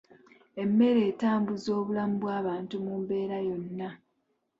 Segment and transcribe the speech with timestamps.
[0.61, 3.89] Emmere etambuza obulamu bw'abantu mu mbeera yonna